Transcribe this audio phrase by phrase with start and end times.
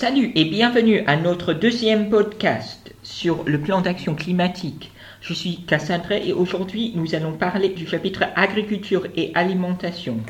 [0.00, 4.92] Salut et bienvenue à notre deuxième podcast sur le plan d'action climatique.
[5.20, 10.20] Je suis Cassandra et aujourd'hui nous allons parler du chapitre agriculture et alimentation.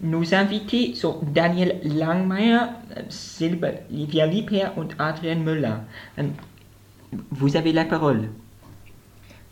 [0.00, 2.60] Nos invités sont Daniel Langmeier,
[3.10, 5.76] Sylvia Liper und Adrian Müller.
[7.30, 8.30] Vous avez la parole.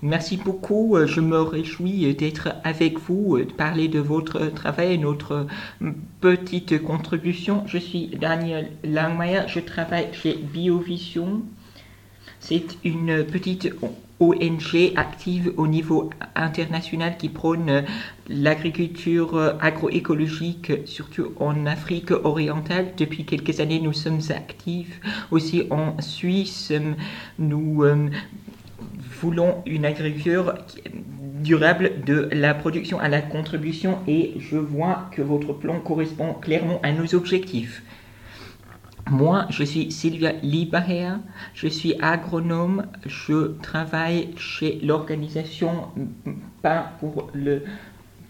[0.03, 0.95] Merci beaucoup.
[0.97, 5.49] Euh, je me réjouis d'être avec vous, euh, de parler de votre travail, notre
[5.83, 5.91] euh,
[6.21, 7.65] petite contribution.
[7.67, 9.43] Je suis Daniel Langmeier.
[9.49, 11.43] Je travaille chez Biovision.
[12.39, 13.75] C'est une petite
[14.21, 17.85] ONG active au niveau international qui prône
[18.29, 22.93] l'agriculture agroécologique, surtout en Afrique orientale.
[22.97, 25.01] Depuis quelques années, nous sommes actifs
[25.33, 26.73] aussi en Suisse.
[27.41, 27.83] Nous
[29.21, 30.55] voulons une agriculture
[31.43, 36.81] durable de la production à la contribution et je vois que votre plan correspond clairement
[36.83, 37.83] à nos objectifs.
[39.11, 41.15] Moi, je suis Sylvia Lieberher,
[41.55, 45.89] je suis agronome, je travaille chez l'organisation
[46.61, 47.63] Pas pour le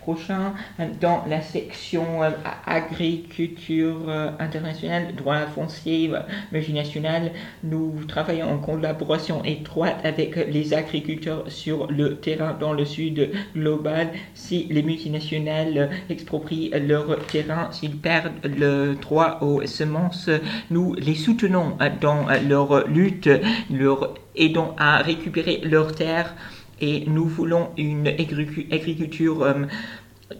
[0.08, 0.54] prochain
[1.02, 2.30] dans la section euh,
[2.64, 7.32] agriculture euh, internationale, droit foncier, euh, multinational.
[7.62, 14.08] Nous travaillons en collaboration étroite avec les agriculteurs sur le terrain dans le sud global.
[14.32, 20.30] Si les multinationales exproprient leur terrain, s'ils perdent le droit aux semences,
[20.70, 23.28] nous les soutenons dans leur lutte,
[23.70, 26.34] leur aidons à récupérer leurs terres
[26.80, 29.44] et nous voulons une agriculture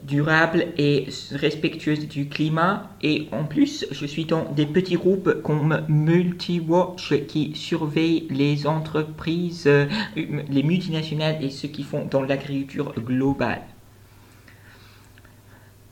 [0.03, 2.91] durable et respectueuse du climat.
[3.03, 9.65] Et en plus, je suis dans des petits groupes comme MultiWatch qui surveillent les entreprises,
[9.67, 13.63] euh, les multinationales et ceux qui font dans l'agriculture globale.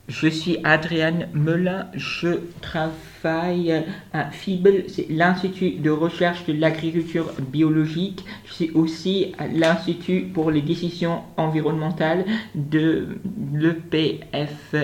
[0.07, 8.23] Je suis Adrienne Melin, je travaille à FIBL, c'est l'Institut de recherche de l'agriculture biologique.
[8.45, 12.23] Je suis aussi l'Institut pour les décisions environnementales
[12.55, 13.17] de
[13.51, 14.77] l'EPFZ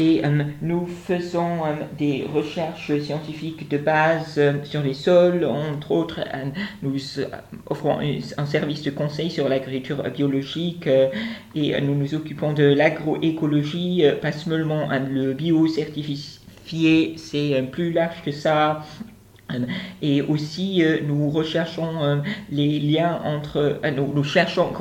[0.00, 5.90] et euh, nous faisons euh, des recherches scientifiques de base euh, sur les sols, entre
[5.90, 6.20] autres.
[6.82, 6.98] nous
[7.68, 10.88] offrons un, service de conseil sur l'agriculture biologique
[11.54, 18.82] et nous nous occupons de l'agroécologie, pas seulement le bio-certifié, c'est plus large que ça.
[20.02, 22.16] Et aussi, euh, nous recherchons euh,
[22.50, 24.72] les liens entre, euh, nous, cherchons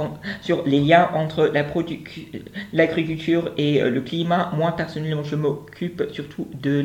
[0.41, 1.51] sur les liens entre
[2.73, 4.51] l'agriculture et le climat.
[4.55, 6.83] Moi, personnellement, je m'occupe surtout de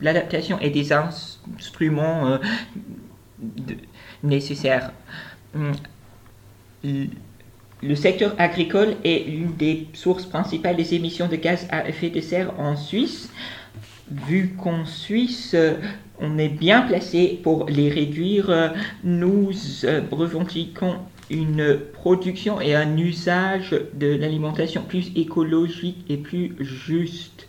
[0.00, 2.38] l'adaptation et des instruments
[4.22, 4.92] nécessaires.
[5.54, 5.72] Hum,
[7.82, 12.20] le secteur agricole est l'une des sources principales des émissions de gaz à effet de
[12.20, 13.28] serre en Suisse.
[14.28, 15.56] Vu qu'en Suisse,
[16.20, 18.74] on est bien placé pour les réduire.
[19.04, 19.50] Nous
[19.84, 20.96] euh, revendiquons
[21.30, 27.48] une production et un usage de l'alimentation plus écologique et plus juste.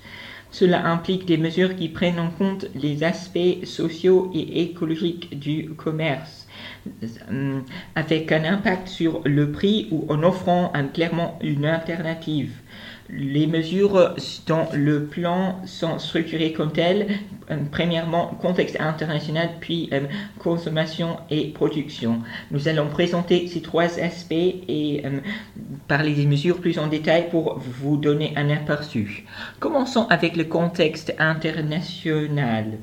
[0.52, 6.48] Cela implique des mesures qui prennent en compte les aspects sociaux et écologiques du commerce,
[7.32, 7.60] euh,
[7.96, 12.52] avec un impact sur le prix ou en offrant clairement une alternative.
[13.16, 14.16] Les mesures
[14.48, 17.08] dans le plan sont structurées comme telles.
[17.52, 20.02] Euh, premièrement, contexte international, puis euh,
[20.40, 22.22] consommation et production.
[22.52, 25.20] Nous allons présenter ces trois aspects et euh,
[25.88, 29.26] parler des mesures plus en détail pour vous donner un aperçu.
[29.60, 32.78] Commençons avec le contexte international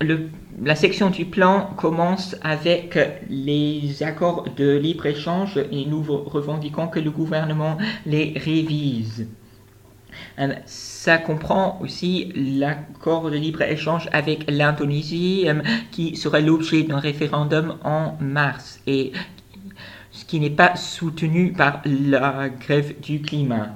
[0.00, 7.10] la section du plan commence avec les accords de libre-échange et nous revendiquons que le
[7.10, 9.28] gouvernement les révise.
[10.38, 17.76] Euh, ça comprend aussi l'accord de libre-échange avec l'Indonésie euh, qui sera l'objet d'un référendum
[17.84, 19.12] en mars et
[20.10, 23.74] ce qui n'est pas soutenu par la grève du climat.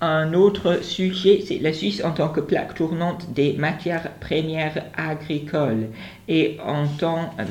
[0.00, 5.88] Un autre sujet, c'est la Suisse en tant que plaque tournante des matières premières agricoles.
[6.28, 7.44] Et en tant euh,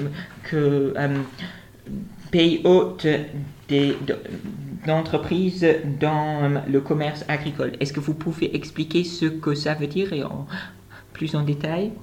[0.44, 1.18] que euh,
[2.31, 3.07] pays hôte
[4.86, 5.66] d'entreprises
[6.00, 7.74] dans euh, le commerce agricole.
[7.80, 10.46] Est-ce que vous pouvez expliquer ce que ça veut dire et en,
[11.13, 11.94] plus en détail?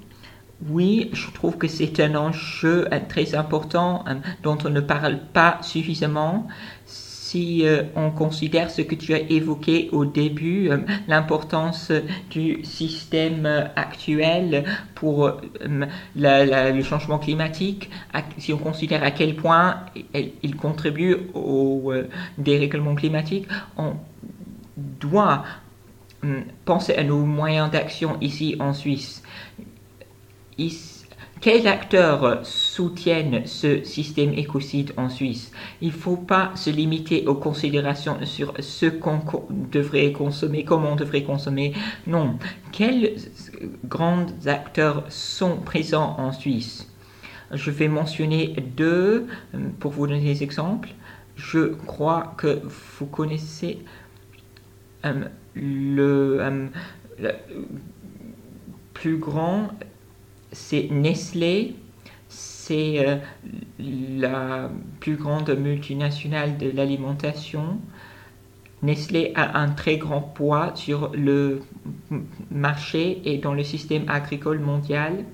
[0.68, 4.04] Oui, je trouve que c'est un enjeu très important
[4.42, 6.48] dont on ne parle pas suffisamment
[7.30, 11.92] si euh, on considère ce que tu as évoqué au début, euh, l'importance
[12.28, 13.46] du système
[13.76, 14.64] actuel
[14.96, 15.38] pour euh,
[16.16, 17.88] le changement climatique,
[18.38, 19.76] si on considère à quel point
[20.42, 21.92] il, contribue au
[22.36, 23.92] dérèglement climatique, on
[24.76, 25.44] doit
[26.64, 29.22] penser à nos moyens d'action ici en Suisse.
[31.40, 35.52] Quels acteurs soutiennent ce système écocide en Suisse?
[35.80, 39.22] Il ne faut pas se limiter aux considérations sur ce qu'on
[39.72, 41.72] devrait consommer, comment on devrait consommer.
[42.06, 42.38] Non.
[42.72, 43.14] Quels
[43.86, 46.86] grands acteurs sont présents en Suisse?
[47.52, 50.90] Je vais mentionner deux euh, pour vous donner des exemples.
[51.36, 52.60] Je crois que
[52.98, 53.78] vous connaissez
[55.04, 55.24] euh,
[55.56, 56.68] euh, le
[58.94, 59.70] plus grand
[60.52, 61.74] c'est Nestlé,
[62.28, 63.16] c'est euh,
[63.78, 64.70] la
[65.00, 67.78] plus grande multinationale de l'alimentation.
[68.82, 71.60] Nestlé a un très grand poids sur le
[72.50, 75.24] marché et dans le système agricole mondial.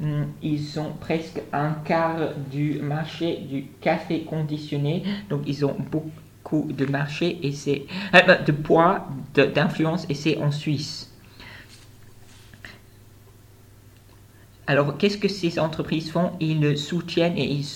[0.00, 6.66] Hmm, ils ont presque un quart du marché du café conditionné, donc ils ont beaucoup
[6.68, 6.84] de
[8.14, 11.13] euh, de poids, d'influence et c'est en Suisse.
[14.66, 16.32] Alors, qu'est-ce que ces entreprises font?
[16.40, 17.66] Ils soutiennent et ils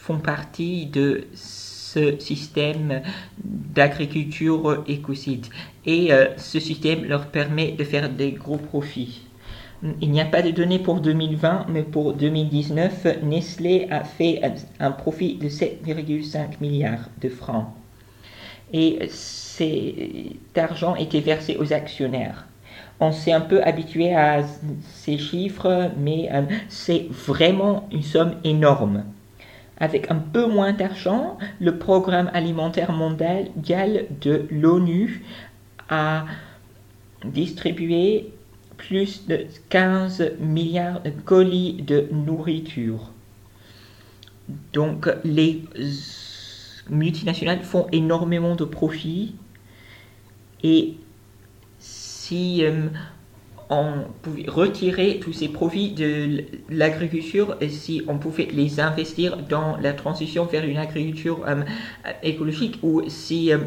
[0.00, 3.02] font partie de ce système
[3.44, 5.46] d'agriculture écocide.
[5.84, 9.22] Et euh, ce système leur permet de faire des gros profits.
[10.00, 14.40] Il n'y a pas de données pour 2020, mais pour 2019, Nestlé a fait
[14.80, 17.66] un profit de 7,5 milliards de francs.
[18.72, 22.46] Et cet argent était versé aux actionnaires
[23.00, 24.42] on s'est un peu habitué à
[24.94, 29.04] ces chiffres, mais euh, c'est vraiment une somme énorme.
[29.78, 35.22] Avec un peu moins d'argent, le programme alimentaire mondial de l'ONU
[35.90, 36.24] a
[37.24, 38.32] distribué
[38.78, 43.10] plus de 15 milliards de colis de nourriture.
[44.72, 45.64] Donc les
[46.88, 49.34] multinationales font énormément de profits
[50.62, 50.96] et
[52.26, 52.88] si euh,
[53.70, 59.76] on pouvait retirer tous ces profits de l'agriculture et si on pouvait les investir dans
[59.76, 61.62] la transition vers une agriculture euh,
[62.24, 63.58] écologique ou si euh,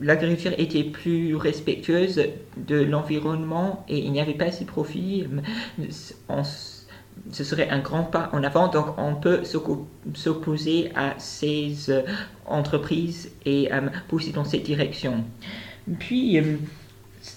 [0.00, 2.22] l'agriculture était plus respectueuse
[2.56, 5.26] de l'environnement et il n'y avait pas ces profits,
[5.90, 8.68] ce serait un grand pas en avant.
[8.68, 9.42] Donc on peut
[10.14, 11.90] s'opposer à ces
[12.46, 13.68] entreprises et
[14.08, 15.24] pousser dans cette direction.
[15.98, 16.38] Puis,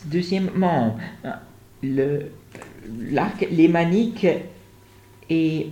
[0.05, 0.97] Deuxièmement,
[1.83, 4.27] l'arc lémanique
[5.29, 5.67] est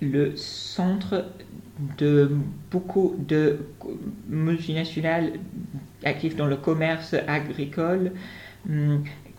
[0.00, 1.24] le centre
[1.98, 2.30] de
[2.70, 3.60] beaucoup de
[4.28, 5.32] multinationales
[6.04, 8.12] actives dans le commerce agricole.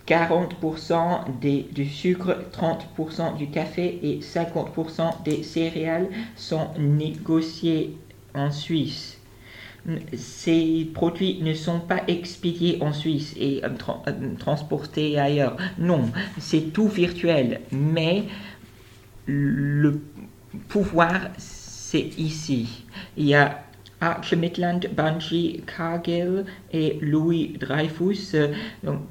[0.07, 7.95] 40% des, du sucre, 30% du café et 50% des céréales sont négociés
[8.33, 9.18] en Suisse
[10.15, 13.69] ces produits ne sont pas expédiés en Suisse et euh,
[14.07, 15.57] euh, transportés ailleurs.
[15.77, 17.61] Non, c'est tout virtuel.
[17.71, 18.25] Mais
[19.25, 20.01] le
[20.67, 22.85] pouvoir, c'est ici.
[23.17, 23.63] Il y a
[24.01, 28.53] Archer Midland, Bungie, Cargill et Louis Dreyfus, euh,
[28.83, 29.01] donc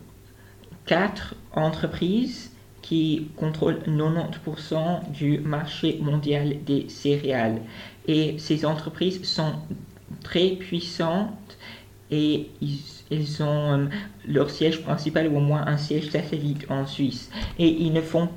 [0.87, 2.51] quatre entreprises
[2.81, 7.61] qui contrôlent 90% du marché mondial des céréales.
[8.07, 9.53] Et ces entreprises sont
[10.23, 11.59] très puissantes
[12.11, 13.87] et ils, ont euh,
[14.27, 17.31] leur siège principal ou au moins un siège satellite en Suisse.
[17.59, 18.29] Et ils ne font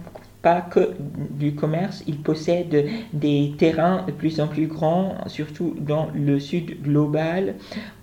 [0.42, 0.96] pas que
[1.30, 6.82] du commerce, ils possèdent des terrains de plus en plus grands, surtout dans le sud
[6.82, 7.56] global,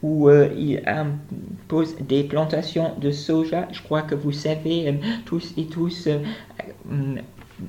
[0.02, 3.66] où euh, ils imposent des plantations de soja.
[3.72, 4.92] Je crois que vous savez euh,
[5.26, 6.08] tous et tous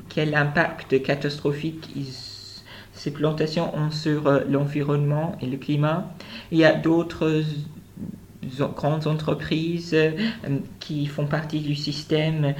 [0.08, 2.29] quel impact catastrophique ils
[3.00, 6.14] ces plantations ont sur euh, l'environnement et le climat.
[6.52, 7.44] Il y a d'autres
[8.76, 10.12] grandes entreprises euh,
[10.82, 12.56] qui font partie du système.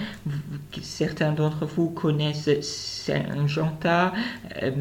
[0.82, 4.14] Certains d'entre vous connaissent Syngenta,
[4.64, 4.72] euh,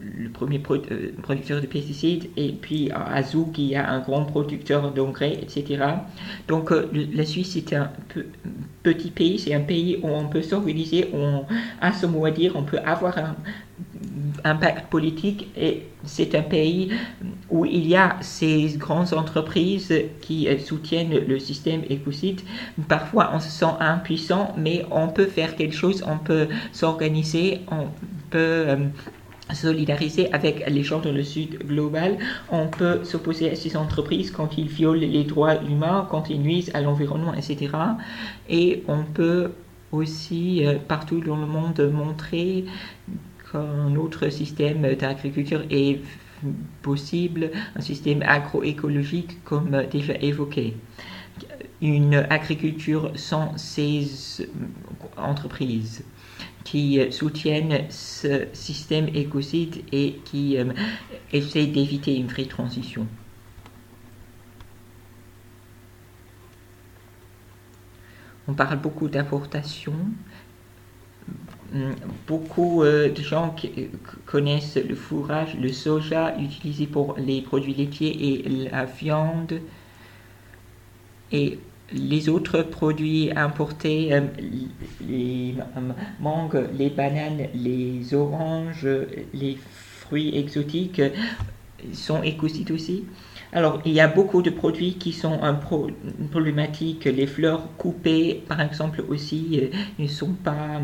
[0.00, 5.84] le premier producteur de pesticides, et puis Azou qui est un grand producteur d'engrais, etc.
[6.48, 7.90] Donc la Suisse est un
[8.82, 11.44] petit pays, c'est un pays où on peut s'organiser, on
[11.82, 13.36] a ce mot à dire, on peut avoir un,
[14.44, 16.92] impact politique et c'est un pays
[17.50, 22.40] où il y a ces grandes entreprises qui soutiennent le système écocide.
[22.88, 27.88] Parfois, on se sent impuissant, mais on peut faire quelque chose, on peut s'organiser, on
[28.30, 28.76] peut euh,
[29.52, 32.18] solidariser avec les gens dans le sud global.
[32.50, 36.70] On peut s'opposer à ces entreprises quand ils violent les droits humains, quand ils nuisent
[36.74, 37.70] à l'environnement, etc.
[38.48, 39.50] Et on peut
[39.92, 42.64] aussi euh, partout dans le monde montrer
[43.50, 46.00] qu'un autre système d'agriculture est
[46.82, 50.76] possible, un système agroécologique comme déjà évoqué.
[51.82, 54.46] une agriculture sans ces
[55.16, 56.04] entreprises
[56.64, 60.58] qui soutiennent ce système écocide et qui
[61.32, 63.06] essaient d'éviter une vraie transition.
[68.50, 69.94] On parle beaucoup d'importation.
[72.26, 73.70] Beaucoup euh, de gens qui
[74.26, 79.60] connaissent le fourrage, le soja utilisé pour les produits laitiers et la viande.
[81.32, 81.58] Et
[81.92, 84.22] les autres produits importés, euh,
[85.00, 85.54] les
[86.18, 88.88] mangues, les bananes, les oranges,
[89.32, 91.02] les fruits exotiques
[91.92, 93.04] sont écocides aussi.
[93.52, 95.54] Alors, il y a beaucoup de produits qui sont un
[96.30, 97.04] problématiques.
[97.04, 100.80] Les fleurs coupées, par exemple, aussi, euh, ne sont pas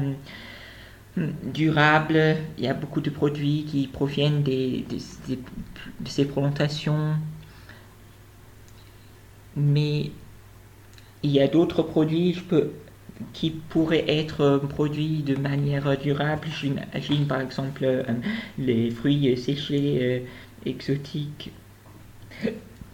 [1.17, 2.37] durables.
[2.59, 7.15] Il y a beaucoup de produits qui proviennent des, de ces plantations.
[9.57, 10.11] Mais
[11.23, 12.37] il y a d'autres produits
[13.33, 16.47] qui pourraient être produits de manière durable.
[16.61, 18.03] J'imagine par exemple euh,
[18.59, 21.51] les fruits séchés euh, exotiques.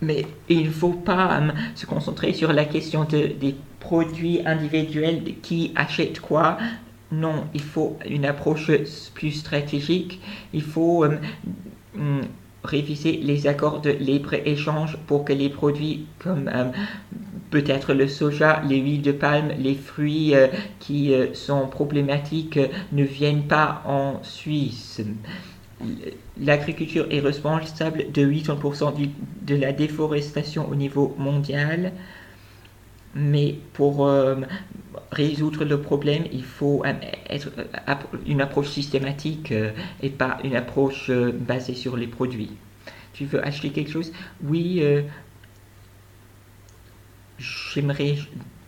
[0.00, 5.72] Mais il ne faut pas euh, se concentrer sur la question des produits individuels, qui
[5.74, 6.58] achètent quoi.
[7.12, 8.70] Non, il faut une approche
[9.14, 10.20] plus stratégique.
[10.52, 11.04] Il faut
[11.94, 12.22] hum,
[12.64, 16.50] réviser les accords de libre-échange pour que les produits comme
[17.52, 20.48] peut-être le soja, les huiles de palme, les fruits euh,
[20.80, 25.02] qui euh, sont problématiques euh, ne viennent pas en Suisse.
[26.40, 28.94] L'agriculture est responsable de 80%
[29.42, 31.92] de la déforestation au niveau mondial,
[33.14, 34.08] mais pour
[35.10, 37.50] résoudre le problème, il faut être,
[38.26, 39.52] une approche systématique
[40.02, 42.52] et pas une approche basée sur les produits.
[43.12, 44.12] Tu veux acheter quelque chose?
[44.42, 44.82] Oui,
[47.38, 48.16] j'aimerais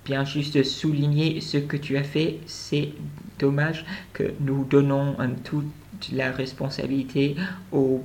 [0.05, 2.41] bien juste souligner ce que tu as fait.
[2.47, 2.91] C'est
[3.39, 5.65] dommage que nous donnons toute
[6.13, 7.37] la responsabilité
[7.73, 8.03] aux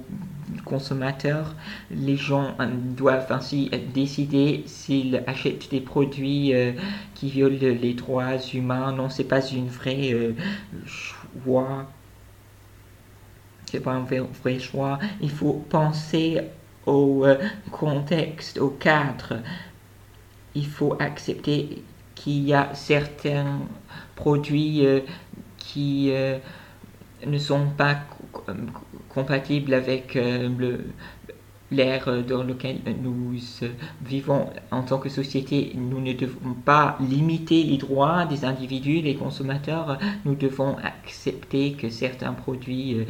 [0.66, 1.56] consommateurs.
[1.92, 6.74] Les gens euh, doivent ainsi décider s'ils achètent des produits euh,
[7.16, 8.92] qui violent les droits humains.
[8.92, 10.34] Non, c'est pas une vraie euh,
[10.86, 11.86] choix.
[13.66, 14.06] C'est pas un
[14.44, 15.00] vrai choix.
[15.22, 16.42] Il faut penser
[16.86, 17.26] au
[17.72, 19.36] contexte, au cadre
[20.56, 21.84] il faut accepter
[22.16, 23.60] qu'il y a certains
[24.16, 24.84] produits
[25.60, 26.12] qui
[27.26, 28.00] ne sont pas
[29.10, 30.78] compatibles avec euh,
[31.72, 33.36] l'ère dans laquelle nous
[34.04, 35.72] vivons en tant que société.
[35.76, 40.00] Nous ne devons pas limiter les droits des individus, des consommateurs.
[40.26, 43.06] Nous devons accepter que certains produits,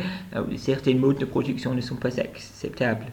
[0.58, 3.06] certains modes de production ne sont pas acceptables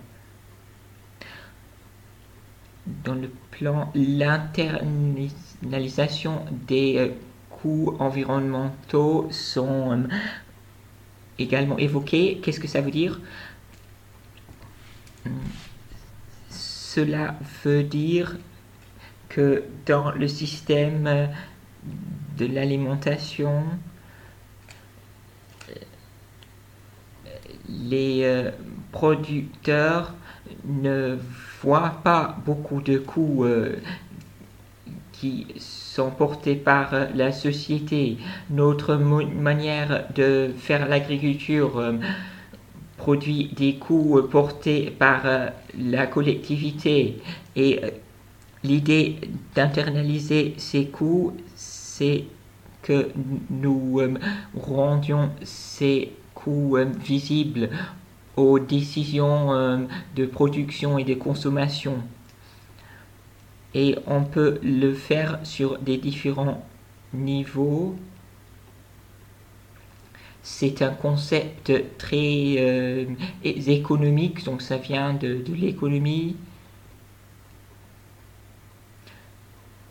[3.05, 7.09] dans le plan, l'internalisation des euh,
[7.51, 10.07] coûts environnementaux sont euh,
[11.39, 12.41] également évoqués.
[12.43, 13.21] Qu'est-ce que ça veut dire?
[16.51, 18.37] Cela veut dire
[19.29, 21.29] que dans le système
[22.39, 23.65] de l'alimentation,
[27.69, 28.51] les euh,
[28.93, 30.15] producteurs
[30.65, 31.19] ne
[31.61, 33.77] voit pas beaucoup de coûts euh,
[35.21, 38.19] qui sont portés par la société.
[38.51, 41.93] Notre manière de faire l'agriculture euh,
[42.97, 47.19] produit des coûts portés par euh, la collectivité
[47.55, 47.81] et
[48.63, 49.17] l'idée
[49.55, 52.25] d'internaliser ces coûts, c'est
[52.83, 53.09] que
[53.51, 54.01] nous
[54.55, 57.71] rendions ces coûts visibles
[58.37, 59.79] aux décisions euh,
[60.15, 61.95] de production et de consommation.
[63.77, 66.67] Et on peut le faire sur des différents
[67.13, 67.95] niveaux.
[70.43, 73.05] C'est un concept très euh,
[73.45, 76.37] économique, donc ça vient de, de l'économie.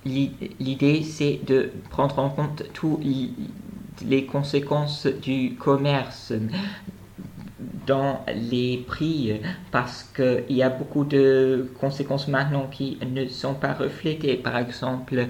[0.04, 3.04] L'idée, c'est de prendre en compte toutes
[4.04, 6.34] les conséquences du commerce,
[7.60, 9.40] dans les prix
[9.72, 14.36] parce qu'il y a beaucoup de conséquences maintenant qui ne sont pas reflétées.
[14.36, 15.28] Par exemple,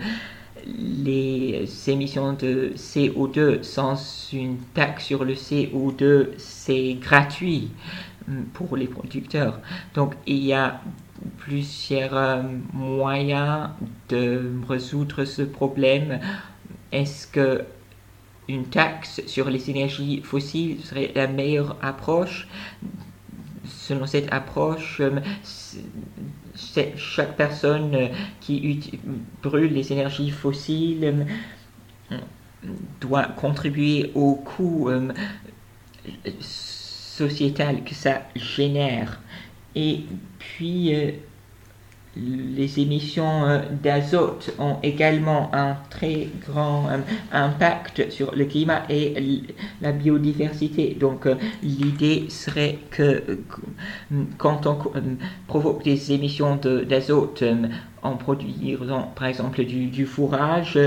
[0.65, 7.69] les émissions de CO2 sans une taxe sur le CO2, c'est gratuit
[8.53, 9.59] pour les producteurs.
[9.93, 10.81] Donc il y a
[11.37, 12.41] plusieurs euh,
[12.73, 13.69] moyens
[14.09, 16.19] de résoudre ce problème.
[16.91, 17.63] Est-ce que
[18.47, 22.47] une taxe sur les énergies fossiles serait la meilleure approche.
[23.65, 25.19] Selon cette approche, euh,
[26.95, 28.09] chaque personne
[28.39, 28.99] qui
[29.41, 31.25] brûle les énergies fossiles
[33.01, 34.89] doit contribuer au coût
[36.39, 39.19] sociétal que ça génère.
[39.75, 40.05] Et
[40.39, 40.93] puis,
[42.15, 46.97] les émissions euh, d'azote ont également un très grand euh,
[47.31, 49.13] impact sur le climat et
[49.81, 50.95] la biodiversité.
[50.99, 53.39] Donc euh, l'idée serait que
[54.37, 54.77] quand on
[55.47, 57.43] provoque des émissions d'azote
[58.01, 60.79] en produisant par exemple du, du fourrage,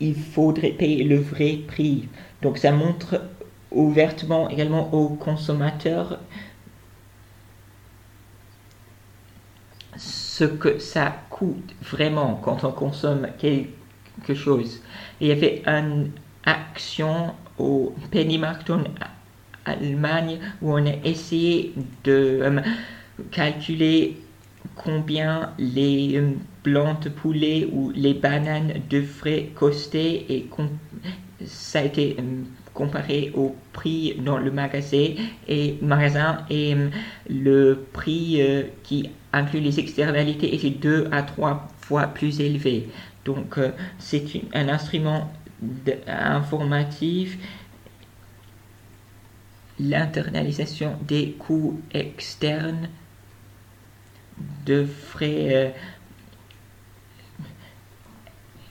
[0.00, 2.08] il faudrait payer le vrai prix.
[2.42, 3.20] Donc ça montre
[3.70, 6.18] ouvertement également aux consommateurs
[10.36, 14.82] ce que ça coûte vraiment quand on consomme quelque chose.
[15.18, 16.10] Il y avait une
[16.44, 18.84] action au Pennymarkt en
[19.64, 21.72] Allemagne où on a essayé
[22.04, 22.60] de euh,
[23.30, 24.18] calculer
[24.74, 30.50] combien les euh, blancs poulet ou les bananes devraient coster et
[31.46, 32.42] ça a été euh,
[32.74, 35.14] comparé au prix dans le magasin
[35.48, 36.76] et, magasin et
[37.30, 38.42] le prix
[38.82, 42.88] qui inclut les externalités était deux à trois fois plus élevé.
[43.24, 44.24] Donc euh, c'est
[44.54, 45.32] un instrument
[46.06, 47.38] informatif.
[49.78, 52.88] L'internalisation des coûts externes
[54.64, 55.70] devrait euh,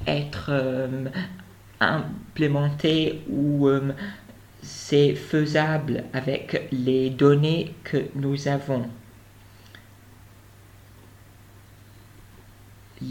[0.07, 1.05] être euh,
[1.79, 3.69] implémenté ou
[4.61, 8.89] c'est faisable avec les données que nous avons.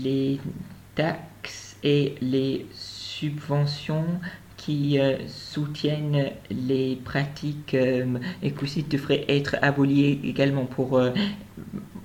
[0.02, 0.40] Les
[0.94, 4.06] taxes et les subventions
[4.64, 8.18] qui euh, soutiennent les pratiques euh,
[8.88, 11.10] devraient être abolies également pour euh,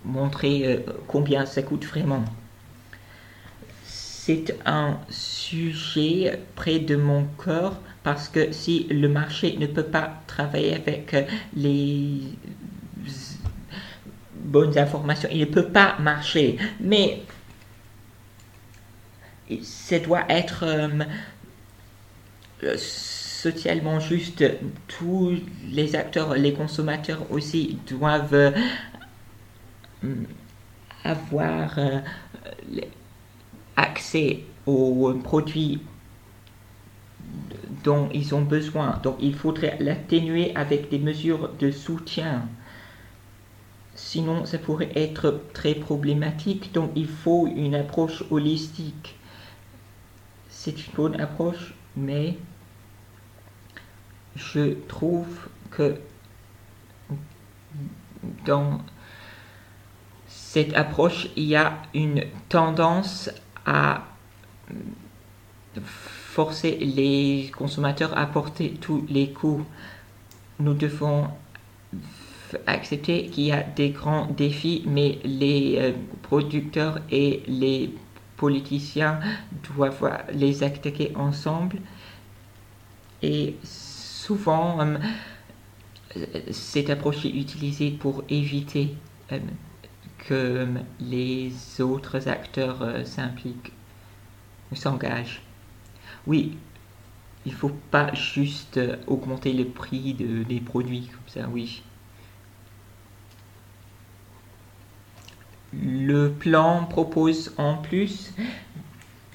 [0.04, 2.26] montrer combien ça coûte vraiment.
[3.86, 10.22] C'est un sujet près de mon cœur parce que si le marché ne peut pas
[10.28, 11.16] travailler avec
[11.56, 12.22] les
[14.36, 16.58] bonnes informations, il ne peut pas marcher.
[16.80, 17.22] Mais
[19.62, 20.88] ça doit être euh,
[22.64, 24.44] euh, socialement juste.
[24.88, 25.34] Tous
[25.70, 28.52] les acteurs, les consommateurs aussi doivent euh,
[31.04, 31.80] avoir
[33.76, 35.82] accès aux produits
[37.84, 39.00] dont ils ont besoin.
[39.04, 42.48] Donc il faudrait l'atténuer avec des mesures de soutien.
[43.96, 46.74] Sinon, ça pourrait être très problématique.
[46.74, 49.19] Donc il faut une approche holistique
[50.60, 52.36] c'est une bonne approche, mais
[54.36, 55.96] je trouve que
[58.46, 58.82] dans
[60.28, 63.30] cette approche, il y a une tendance
[63.66, 64.04] à
[65.86, 69.66] forcer les consommateurs à porter tous les coûts.
[70.60, 71.30] Nous devons
[72.68, 77.94] accepter qu'il y a des grands défis, mais les euh, producteurs et les
[78.40, 79.20] politiciens
[79.76, 81.78] doivent les attaquer ensemble.
[83.22, 84.98] Et souvent, euh,
[86.52, 88.96] cette approche est utilisée pour éviter
[89.32, 89.40] euh,
[90.20, 90.68] que
[91.02, 93.74] les autres acteurs euh, s'impliquent,
[94.74, 95.42] s'engagent.
[96.26, 96.58] Oui,
[97.46, 101.84] il ne faut pas juste augmenter le prix des produits comme ça, oui.
[105.74, 108.34] Le plan propose en plus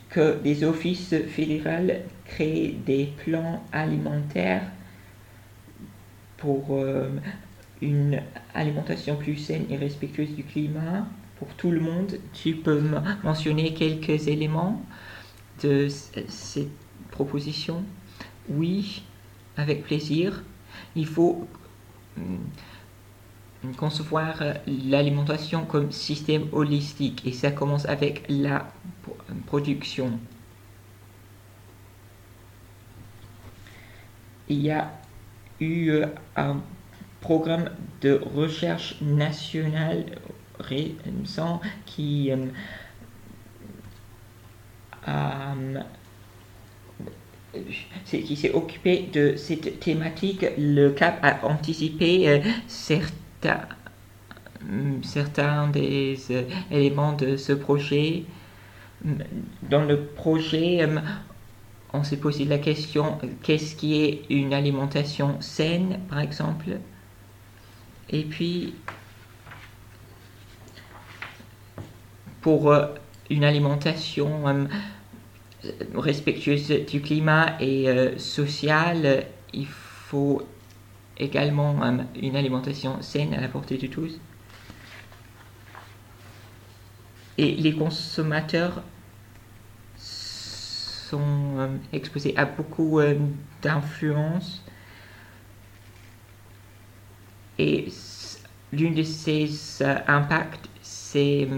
[0.09, 1.93] que les offices fédéraux
[2.25, 4.63] créent des plans alimentaires
[6.37, 7.09] pour euh,
[7.81, 8.21] une
[8.55, 11.07] alimentation plus saine et respectueuse du climat
[11.39, 12.19] pour tout le monde.
[12.33, 12.83] Tu peux
[13.23, 14.83] mentionner quelques éléments
[15.63, 16.69] de cette
[17.11, 17.83] proposition?
[18.49, 19.03] Oui,
[19.57, 20.43] avec plaisir.
[20.97, 21.47] Il faut
[22.17, 22.39] hum,
[23.73, 28.69] concevoir euh, l'alimentation comme système holistique et ça commence avec la
[29.47, 30.19] production.
[34.49, 34.93] Il y a
[35.61, 36.61] eu euh, un
[37.21, 37.71] programme
[38.03, 40.05] de recherche nationale
[40.59, 42.47] récent qui euh,
[48.05, 50.45] qui s'est occupé de cette thématique.
[50.59, 53.24] Le CAP a anticipé certains
[55.03, 58.25] certains des euh, éléments de ce projet.
[59.63, 60.99] Dans le projet, euh,
[61.93, 66.79] on s'est posé la question qu'est-ce qui est une alimentation saine, par exemple?
[68.11, 68.75] Et puis,
[72.41, 72.87] pour euh,
[73.31, 74.69] une alimentation
[75.95, 80.43] respectueuse du climat et sociale, il faut
[81.19, 81.77] également
[82.21, 84.19] une alimentation saine à la portée de tous.
[87.39, 88.83] Et les consommateurs
[89.97, 93.01] sont exposés à beaucoup
[93.63, 94.65] d'influences
[97.59, 97.89] et
[98.73, 99.49] l'une de ces
[99.83, 101.49] euh, impacts, c'est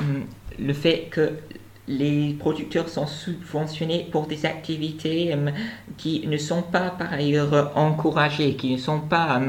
[0.00, 0.20] euh,
[0.58, 1.38] le fait que
[1.88, 5.50] les producteurs sont subventionnés pour des activités euh,
[5.96, 9.40] qui ne sont pas par ailleurs encouragées, qui ne sont pas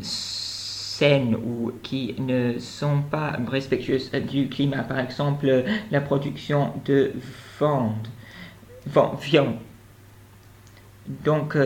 [0.00, 4.84] saines ou qui ne sont pas respectueuses du climat.
[4.84, 7.12] Par exemple, la production de
[9.20, 9.56] viande.
[11.24, 11.56] Donc,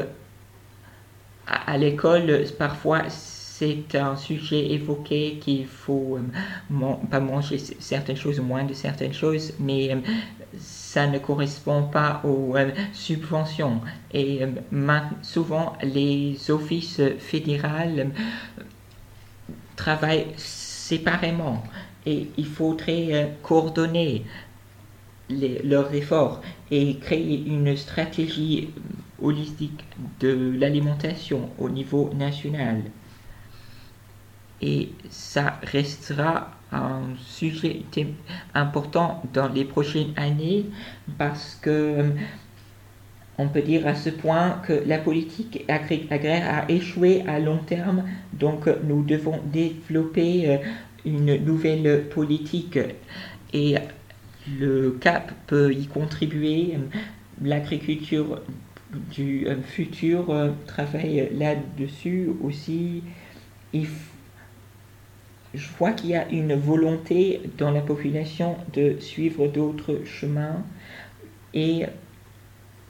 [1.47, 3.03] à, l'école, parfois,
[3.65, 9.55] c'est un sujet évoqué qu'il faut euh, pas manger certaines choses, moins de certaines choses,
[9.59, 9.97] mais euh,
[10.59, 13.81] ça ne correspond pas aux euh, subventions.
[14.13, 14.41] Et
[15.23, 18.11] souvent, les offices fédéraux
[19.77, 21.63] travaillent séparément
[22.05, 24.25] et il faudrait coordonner
[25.31, 28.69] leurs efforts et créer une stratégie
[29.23, 29.85] holistique
[30.21, 32.83] de l'alimentation au niveau national.
[34.67, 37.83] Et ça restera un sujet
[38.55, 40.65] important dans les prochaines années
[41.19, 42.11] parce que euh,
[43.37, 48.05] on peut dire à ce point que la politique agraire a échoué à long terme,
[48.33, 50.57] donc nous devons développer euh,
[51.05, 52.79] une nouvelle politique
[53.53, 53.75] et
[54.59, 56.79] le CAP peut y contribuer.
[57.43, 58.41] L'agriculture
[59.13, 60.35] du euh, futur
[60.67, 63.03] travaille là-dessus aussi.
[65.55, 70.63] Je vois qu'il y a une volonté dans la population de suivre d'autres chemins
[71.53, 71.87] et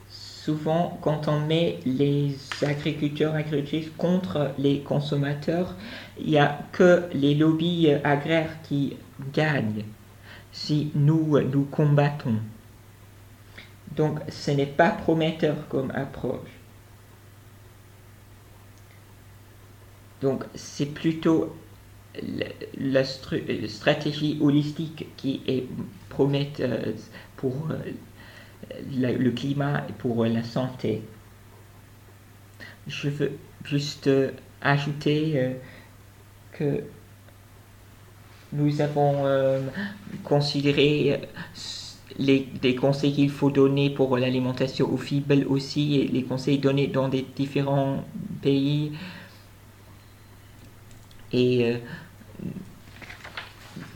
[0.09, 5.75] souvent quand on met les agriculteurs agricultrices contre les consommateurs,
[6.19, 8.97] il n'y a que les lobbies agraires qui
[9.33, 9.83] gagnent
[10.51, 12.39] si nous nous combattons.
[13.95, 16.49] Donc ce n'est pas prometteur comme approche.
[20.21, 21.55] Donc c'est plutôt
[22.77, 25.65] la, stratégie holistique qui est
[26.09, 27.91] prometteuse pour euh,
[28.91, 31.01] le climat et pour la santé.
[32.87, 33.31] Je veux
[33.63, 35.53] juste euh, ajouter euh,
[36.53, 36.83] que
[38.53, 39.25] nous avons
[40.23, 41.19] considéré
[42.17, 47.09] les, conseils qu'il faut donner pour l'alimentation aux faibles aussi, et les conseils donnés dans
[47.09, 48.03] des différents
[48.41, 48.93] pays.
[51.31, 51.77] Et euh,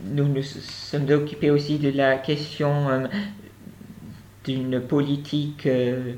[0.04, 3.06] nous nous sommes occupés aussi de la question euh,
[4.44, 6.14] d'une politique euh,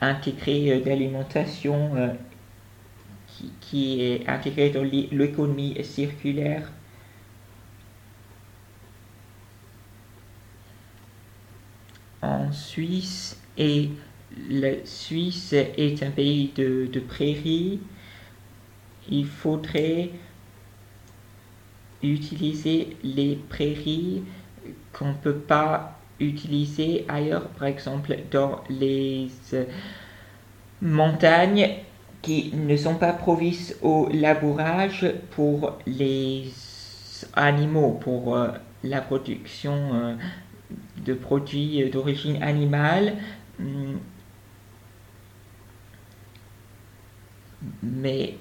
[0.00, 2.16] intégrée d'alimentation
[3.60, 6.70] qui, est intégrée dans l'économie circulaire.
[12.22, 13.90] en Suisse et
[14.48, 17.80] la Suisse est un pays de prairies.
[19.10, 20.10] Il faudrait
[22.08, 24.22] utiliser les prairies
[24.92, 29.28] qu'on ne peut pas utiliser ailleurs, par exemple dans les
[30.80, 31.70] montagnes
[32.22, 36.50] qui ne sont pas provises au labourage pour les
[37.34, 38.48] animaux, pour euh,
[38.82, 40.14] la production euh,
[41.04, 43.14] de produits d'origine animale.
[43.58, 43.96] Hmm.
[47.82, 48.36] Mais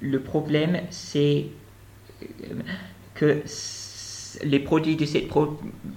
[0.00, 1.46] le problème, c'est
[3.16, 3.42] que
[4.44, 5.28] les produits de cette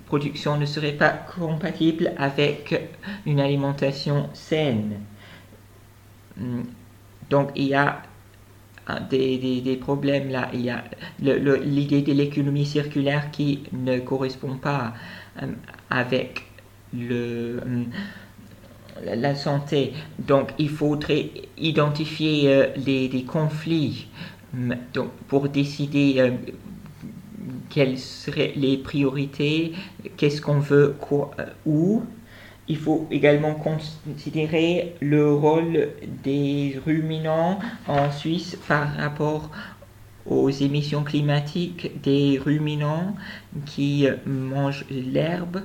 [0.05, 2.89] production ne seraient pas compatibles avec
[3.25, 5.01] une alimentation saine.
[6.37, 6.61] Hmm.
[7.29, 8.01] Donc il y a
[9.09, 10.49] des, problèmes là.
[10.53, 10.83] Il y a
[11.19, 14.93] l'idée de l'économie circulaire qui ne correspond pas
[15.41, 15.47] euh,
[15.89, 16.45] avec
[16.93, 17.83] le, euh,
[19.15, 19.93] la santé.
[20.17, 24.07] Donc il faudrait identifier euh, les, conflits
[24.93, 26.31] donc, pour décider
[27.69, 29.73] quelles seraient les priorités,
[30.17, 31.31] qu'est-ce qu'on veut, quoi,
[31.65, 32.03] où.
[32.67, 35.89] Il faut également considérer le rôle
[36.23, 37.57] des ruminants
[37.87, 39.49] en Suisse par rapport
[40.27, 43.15] aux émissions climatiques des ruminants
[43.65, 45.61] qui mangent l'herbe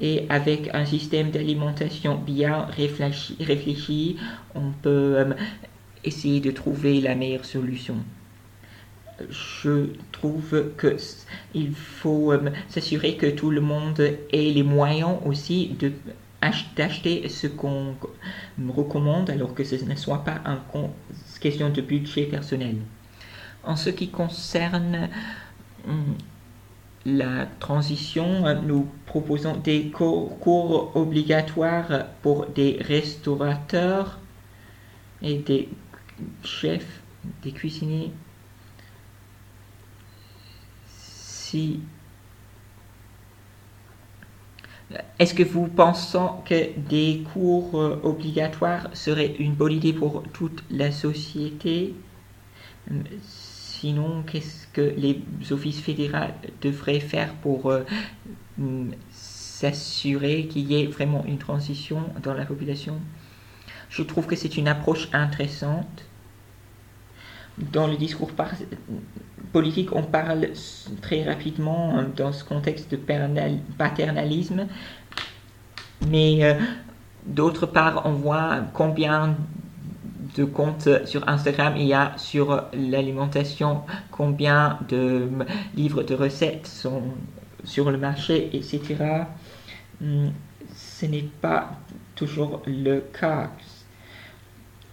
[0.00, 4.16] et avec un système d'alimentation bien réfléchi,
[4.54, 5.34] on peut euh,
[6.04, 7.96] essayer de trouver la meilleure solution.
[9.30, 10.96] Je trouve que
[11.54, 15.76] il faut euh, s'assurer que tout le monde ait les moyens aussi
[16.76, 17.94] d'acheter ce qu'on
[18.68, 20.40] recommande alors que ce ne soit pas
[20.74, 20.88] une
[21.40, 22.76] question de budget personnel.
[23.64, 25.08] En ce qui concerne
[25.86, 26.14] hum,
[27.04, 34.18] la transition, nous proposons des cours obligatoires pour des restaurateurs
[35.22, 35.68] et des
[36.44, 37.00] chefs,
[37.42, 38.12] des cuisiniers.
[45.18, 50.90] Est-ce que vous pensez que des cours obligatoires seraient une bonne idée pour toute la
[50.90, 51.94] société?
[53.22, 56.32] Sinon, qu'est-ce que les offices fédéraux
[56.62, 57.84] devraient faire pour euh,
[58.56, 63.00] mm, s'assurer qu'il y ait vraiment une transition dans la population?
[63.88, 66.07] Je trouve que c'est une approche intéressante.
[67.72, 68.30] Dans le discours
[69.52, 70.48] politique, on parle
[71.02, 72.96] très rapidement euh, dans ce contexte de
[73.76, 74.66] paternalisme,
[76.08, 76.54] mais euh,
[77.26, 79.36] d'autre part, on voit combien
[80.36, 85.28] de comptes sur Instagram il y a sur l'alimentation, combien de
[85.74, 87.02] livres de recettes sont
[87.64, 88.96] sur le marché, etc.
[90.00, 90.28] Hmm,
[90.74, 91.70] ce n'est pas
[92.14, 93.50] toujours le cas.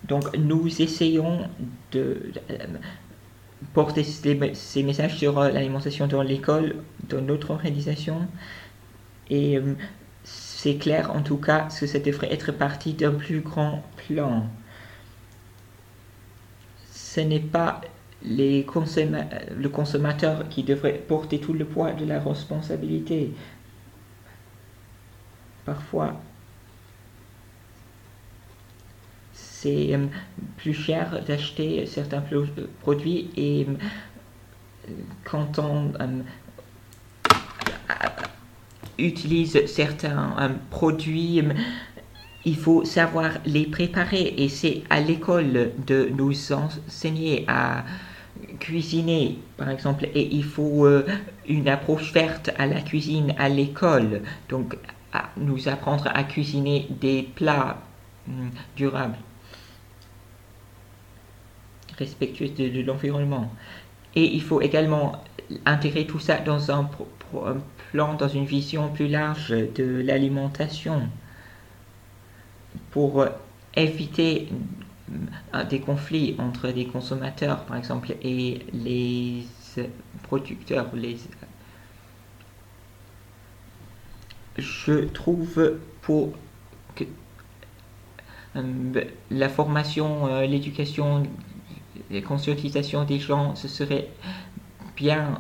[0.07, 1.49] Donc nous essayons
[1.91, 2.31] de
[3.73, 6.75] porter ces messages sur l'alimentation dans l'école,
[7.09, 8.27] dans notre organisation.
[9.29, 9.75] Et hmm,
[10.23, 14.47] c'est clair en tout cas que ça devrait être partie d'un plus grand plan
[17.15, 17.79] ce n'est pas
[18.23, 18.63] le
[19.67, 23.31] consommateur qui devrait porter tout le poids de la responsabilité.
[25.63, 26.19] Parfois,
[29.65, 30.05] c'est euh,
[30.57, 32.23] plus cher d'acheter certains
[32.81, 34.91] produits et euh,
[35.23, 36.21] quand on euh,
[38.99, 41.41] utilise certains produits
[42.45, 47.83] il faut savoir les préparer et c'est à l'école de nous enseigner à
[48.59, 51.07] cuisiner, par exemple, et il faut euh,
[51.47, 54.77] une approche verte à la cuisine à l'école, donc
[55.37, 57.77] nous apprendre à cuisiner des plats
[58.27, 59.17] hum, durables,
[61.97, 63.51] respectueux de, l'environnement.
[64.15, 65.23] Et il faut également
[65.65, 66.89] intégrer tout ça dans un
[67.91, 71.09] plan, dans une vision plus large de l'alimentation
[72.91, 73.25] pour
[73.75, 74.49] éviter
[75.69, 79.45] des conflits entre des consommateurs, par exemple, et les
[80.23, 80.87] producteurs.
[84.57, 87.03] Je trouve que
[88.55, 91.23] euh, la formation, euh, l'éducation,
[92.11, 94.09] la conscientisation des gens, ce serait
[94.95, 95.37] bien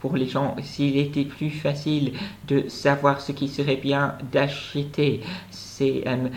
[0.00, 2.14] pour les gens s'il était plus facile
[2.48, 5.20] de savoir ce qui serait bien d'acheter.
[5.50, 6.28] C'est euh,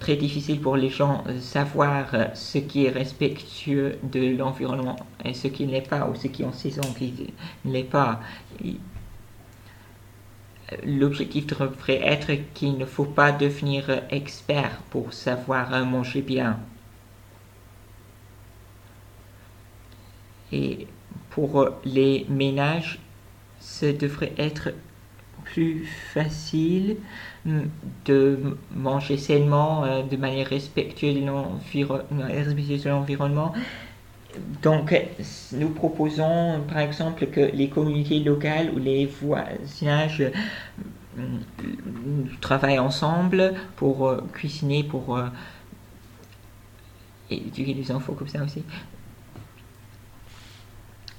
[0.00, 5.48] très difficile pour les gens de savoir ce qui est respectueux de l'environnement et ce
[5.48, 7.32] qui ne l'est pas, ou ce qui en saison qui
[7.64, 8.20] ne pas.
[10.84, 16.58] L'objectif devrait être qu'il ne faut pas devenir expert pour savoir manger bien.
[20.52, 20.86] Et
[21.30, 22.98] pour les ménages,
[23.60, 24.70] ce devrait être
[25.44, 26.96] plus facile
[28.04, 33.52] de manger sainement euh, de manière respectueuse de l'environnement.
[34.62, 34.94] Donc,
[35.52, 40.22] nous proposons par exemple que les communautés locales ou les voisinages
[41.18, 41.40] hum,
[42.40, 45.26] travaillent ensemble pour euh, cuisiner, pour euh,
[47.30, 48.62] éduquer les enfants comme ça aussi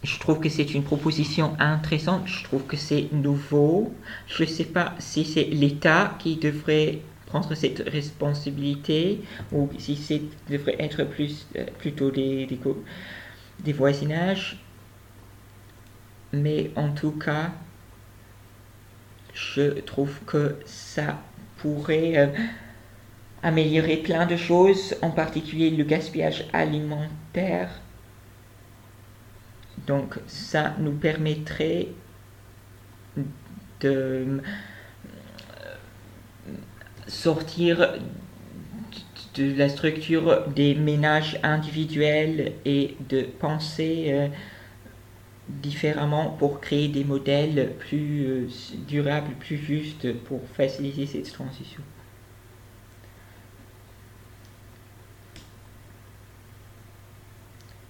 [0.04, 3.94] je trouve que c'est une proposition intéressante, je trouve que c'est nouveau.
[4.28, 10.22] Je ne sais pas si c'est l'État qui devrait prendre cette responsabilité ou si c'est
[10.50, 12.48] devrait être plus, euh, plutôt des,
[13.64, 14.60] des, voisinages.
[16.34, 17.52] Mais en tout cas,
[19.34, 21.22] je trouve que ça
[21.58, 22.28] pourrait euh,
[23.42, 27.83] améliorer plein de choses, en particulier le gaspillage alimentaire
[29.88, 31.88] donc ça nous permettrait
[33.16, 33.24] de
[33.86, 34.40] euh,
[37.08, 37.96] sortir
[39.36, 44.28] de la structure des ménages individuels et de penser euh,
[45.50, 48.48] différemment pour créer des modèles plus euh,
[48.88, 51.82] durables, plus justes pour faciliter cette transition.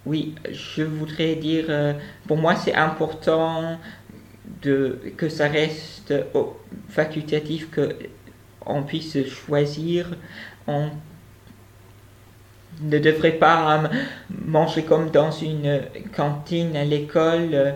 [0.05, 1.93] Oui, je voudrais dire, euh,
[2.27, 3.79] pour moi c'est important
[4.61, 6.13] que ça reste
[6.89, 10.17] facultatif, qu'on puisse choisir.
[10.67, 10.89] On
[12.81, 13.89] ne devrait pas
[14.29, 15.81] manger comme dans une
[16.15, 17.75] cantine à l'école.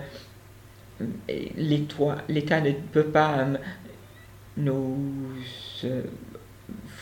[1.27, 3.47] L'État ne peut pas
[4.57, 4.97] nous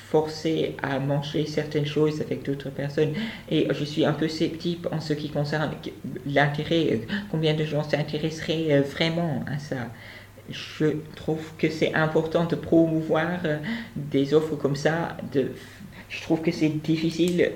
[0.09, 3.13] forcer à manger certaines choses avec d'autres personnes.
[3.49, 5.71] Et je suis un peu sceptique en ce qui concerne
[6.27, 9.89] l'intérêt, combien de gens s'intéresseraient euh, vraiment à ça.
[10.49, 13.57] Je trouve que c'est important de promouvoir euh,
[13.95, 15.17] des offres comme ça.
[15.33, 17.51] Je trouve que c'est difficile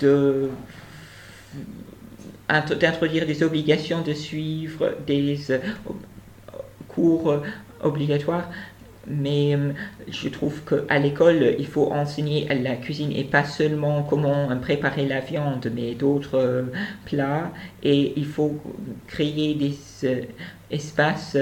[0.00, 0.50] de
[2.48, 5.58] d'introduire des obligations de suivre des euh,
[6.86, 7.40] cours
[7.82, 8.48] obligatoires
[9.06, 9.72] mais euh,
[10.08, 15.20] je trouve qu'à l'école, il faut enseigner la cuisine et pas seulement comment préparer la
[15.20, 16.62] viande, mais d'autres euh,
[17.04, 17.52] plats.
[17.82, 18.60] Et il faut
[19.08, 20.22] créer des euh,
[20.70, 21.36] espaces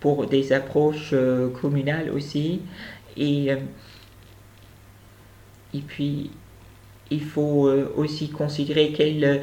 [0.00, 1.14] pour des approches
[1.60, 2.62] communales aussi.
[3.16, 3.48] Et,
[5.74, 6.30] et puis,
[7.10, 9.42] il faut aussi considérer quels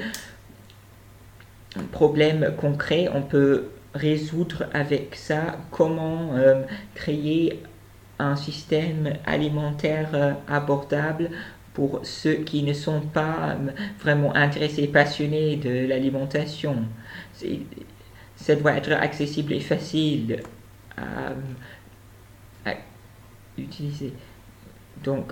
[1.91, 6.63] problèmes concrets on peut résoudre avec ça comment euh,
[6.95, 7.63] créer
[8.19, 11.29] un système alimentaire euh, abordable
[11.73, 16.75] pour ceux qui ne sont pas euh, vraiment intéressés, passionnés de l'alimentation.
[18.35, 20.41] Ça doit être accessible et facile
[20.97, 21.33] à,
[22.69, 22.73] à
[23.57, 24.13] utiliser.
[25.03, 25.31] Donc,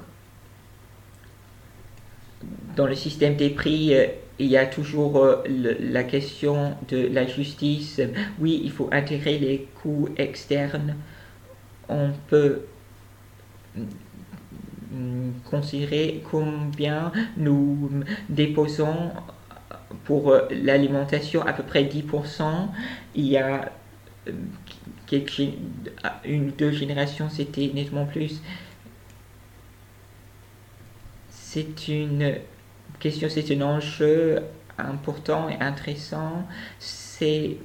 [2.76, 3.94] dans le système des prix,
[4.40, 8.02] il y a toujours euh, la question de la justice.
[8.40, 10.96] Oui, il faut intégrer les coûts externes.
[11.88, 12.66] On peut
[15.44, 17.90] considérer combien nous
[18.30, 19.12] déposons
[20.06, 22.68] pour euh, l'alimentation à peu près 10%.
[23.16, 23.72] Il y a
[24.28, 24.32] euh,
[25.06, 25.42] quelques,
[26.26, 28.42] une ou deux générations, c'était nettement plus.
[31.30, 32.36] C'est une
[33.00, 34.40] question, c'est un enjeu
[34.78, 36.44] important et intéressant.
[36.80, 37.58] C'est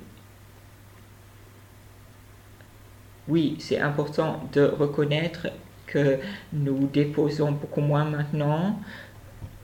[3.28, 5.48] oui, c'est important de reconnaître
[5.86, 6.18] que
[6.52, 8.80] nous déposons beaucoup moins maintenant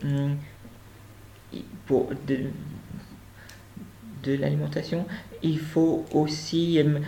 [0.04, 0.36] hum,
[4.22, 5.06] de l'alimentation.
[5.42, 7.00] Il faut aussi hum,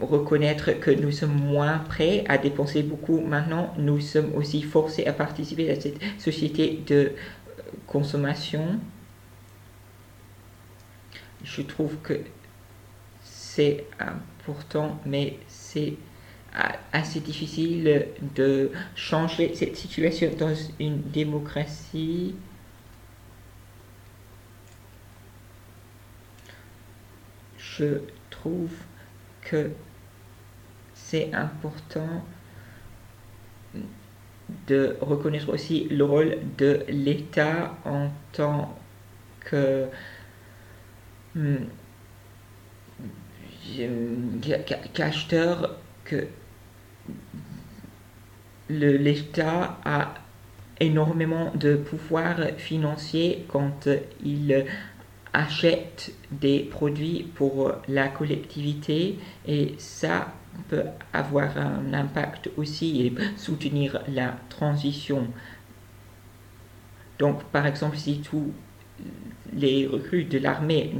[0.00, 3.72] reconnaître que nous sommes moins prêts à dépenser beaucoup maintenant.
[3.78, 7.12] Nous sommes aussi forcés à participer à cette société de
[7.86, 8.78] consommation.
[11.44, 12.20] Je trouve que
[13.22, 15.94] c'est important, mais c'est
[16.92, 22.34] assez difficile de changer cette situation dans une démocratie.
[27.58, 28.72] Je trouve
[29.42, 29.70] que
[31.08, 32.24] c'est important
[34.66, 38.76] de reconnaître aussi le rôle de l'État en tant
[39.40, 39.86] que
[41.36, 41.56] hmm,
[44.94, 46.26] qu'acheteur que
[48.68, 50.14] l'État a
[50.80, 53.88] énormément de pouvoir financier quand
[54.24, 54.64] il
[55.32, 60.32] achète des produits pour la collectivité et ça
[60.68, 65.28] peut avoir un impact aussi et soutenir la transition.
[67.18, 68.52] Donc, par exemple, si tous
[69.52, 70.94] les recrues de l'armée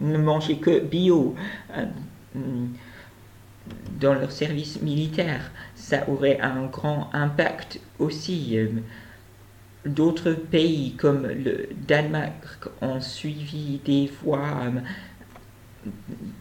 [0.00, 1.34] ne mangeaient que bio
[1.76, 1.86] euh,
[4.00, 8.58] dans leur service militaire, ça aurait un grand impact aussi.
[9.84, 14.70] D'autres pays comme le Danemark ont suivi des voies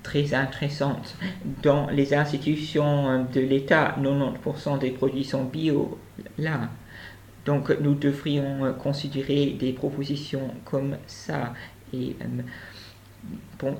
[0.03, 1.15] très intéressante.
[1.63, 5.99] Dans les institutions de l'État, 90% des produits sont bio
[6.37, 6.69] là.
[7.45, 11.53] Donc nous devrions considérer des propositions comme ça
[11.93, 13.71] et euh,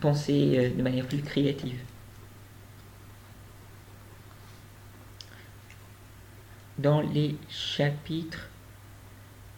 [0.00, 1.80] penser euh, de manière plus créative.
[6.78, 8.48] Dans les chapitres,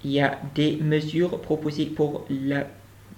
[0.05, 2.67] il y a des mesures proposées pour la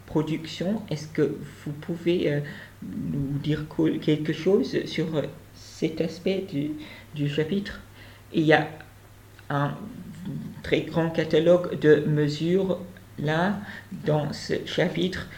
[0.08, 0.82] production.
[0.90, 2.40] Est-ce que vous pouvez euh,
[2.82, 3.66] nous dire
[4.02, 5.22] quelque chose sur euh,
[5.54, 6.46] cet aspect
[7.14, 7.80] du, chapitre?
[8.32, 8.68] Il y a
[9.50, 9.74] un
[10.62, 12.78] très grand catalogue de mesures
[13.18, 13.60] là
[14.06, 15.28] dans ce chapitre.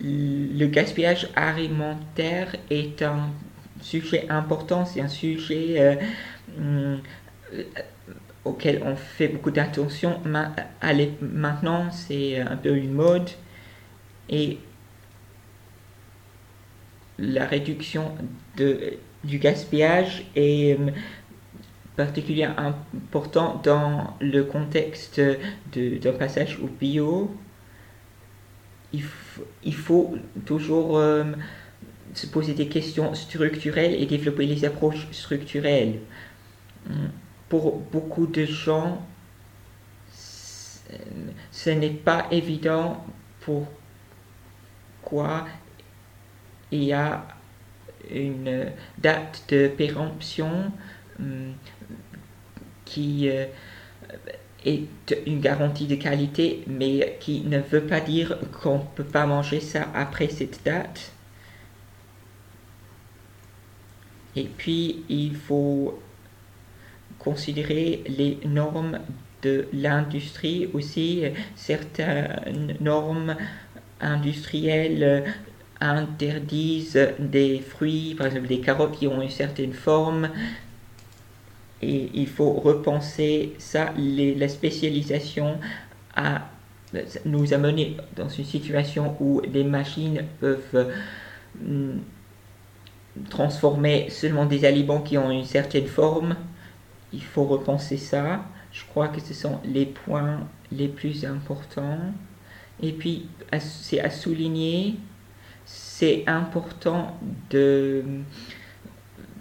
[0.00, 3.30] Le gaspillage alimentaire est un
[3.80, 5.98] sujet important, c'est un sujet
[6.60, 6.96] euh,
[8.44, 10.20] auquel on fait beaucoup d'attention.
[11.20, 13.28] Maintenant, c'est un peu une mode
[14.28, 14.58] et
[17.18, 18.14] la réduction
[18.56, 20.90] de, du gaspillage est euh,
[21.96, 25.20] particulièrement important dans le contexte
[25.72, 27.34] d'un passage au bio.
[28.92, 30.16] Il, faut
[30.46, 31.24] toujours euh,
[32.14, 35.98] se poser des questions structurelles et développer les approches structurelles.
[37.50, 39.06] Pour beaucoup de gens,
[40.10, 43.04] ce n'est pas évident
[45.00, 45.46] pourquoi
[46.70, 47.26] il y a
[48.10, 50.72] une date de péremption
[51.18, 51.54] hum,
[52.84, 53.46] qui euh,
[54.64, 59.26] est une garantie de qualité, mais qui ne veut pas dire qu'on ne peut pas
[59.26, 61.12] manger ça après cette date.
[64.36, 66.00] Et puis, il faut
[67.18, 69.00] considérer les normes
[69.42, 71.22] de l'industrie aussi,
[71.54, 73.36] certaines normes
[74.00, 75.24] industrielles
[75.80, 80.30] interdisent des fruits, par exemple des carottes qui ont une certaine forme,
[81.80, 85.58] et il faut repenser ça, la spécialisation
[87.24, 90.92] nous amener dans une situation où les machines peuvent
[91.64, 92.00] hum,
[93.30, 96.36] transformer seulement des aliments qui ont une certaine forme.
[97.12, 98.44] Il faut repenser ça.
[98.72, 100.40] Je crois que ce sont les points
[100.72, 101.98] les plus importants.
[102.82, 103.26] Et puis,
[103.58, 104.94] c'est à souligner,
[105.64, 107.18] c'est important
[107.50, 108.04] de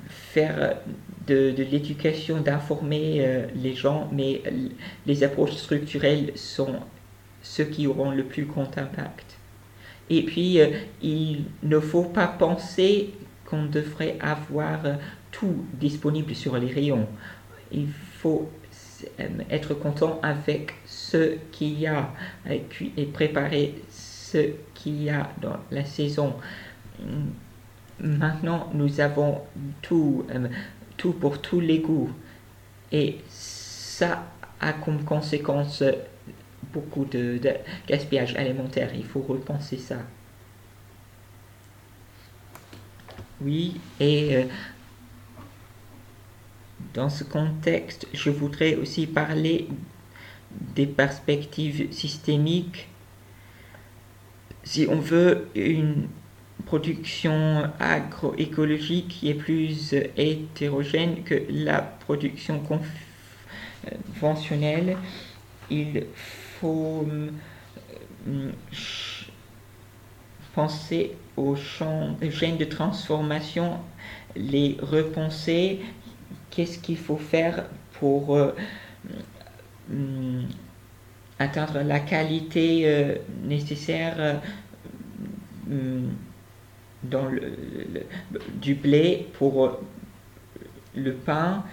[0.09, 0.77] faire
[1.27, 4.41] de, l'éducation, d'informer euh, les gens, mais
[5.05, 6.79] les approches structurelles sont
[7.41, 9.37] ceux qui auront le plus grand impact.
[10.09, 10.67] Et puis, euh,
[11.01, 13.13] il ne faut pas penser
[13.45, 14.79] qu'on devrait avoir
[15.31, 17.07] tout disponible sur les rayons.
[17.71, 18.49] Il faut
[19.49, 22.13] être content avec ce qu'il y a
[22.49, 26.35] et préparer ce qu'il y a dans la saison.
[27.99, 29.41] Maintenant, nous avons
[29.81, 30.47] tout, euh,
[30.97, 32.11] tout pour tous les goûts.
[32.91, 34.23] Et ça
[34.59, 35.83] a comme conséquence
[36.73, 37.39] beaucoup de
[37.87, 38.91] gaspillage alimentaire.
[38.95, 39.97] Il faut repenser ça.
[43.41, 44.43] Oui, et euh,
[46.93, 49.67] dans ce contexte, je voudrais aussi parler
[50.75, 52.87] des perspectives systémiques.
[54.63, 56.07] Si on veut une
[56.65, 62.61] production agroécologique qui est plus hétérogène que la production
[64.19, 64.97] conventionnelle,
[65.69, 66.05] il
[66.59, 67.07] faut
[68.27, 68.51] euh,
[70.53, 73.77] penser aux champs, chaînes de transformation,
[74.35, 75.81] les repenser,
[76.49, 78.53] qu'est-ce qu'il faut faire pour euh,
[79.89, 80.45] mm,
[81.39, 84.33] atteindre la qualité euh, nécessaire euh,
[85.67, 86.09] mm,
[87.03, 87.53] dans le,
[88.55, 89.77] du blé pour
[90.95, 91.63] le pain.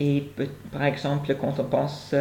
[0.00, 0.28] Et
[0.72, 2.14] par exemple, quand on pense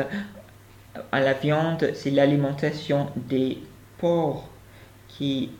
[1.11, 3.57] à la viande, c'est l'alimentation des
[3.97, 4.47] porcs
[5.07, 5.51] qui